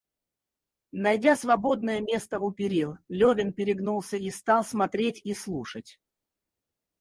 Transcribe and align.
Найдя 0.93 1.35
свободное 1.35 1.99
место 2.01 2.39
у 2.39 2.51
перил, 2.51 2.97
Левин 3.07 3.53
перегнулся 3.53 4.17
и 4.17 4.31
стал 4.31 4.63
смотреть 4.65 5.21
и 5.23 5.35
слушать. 5.35 5.99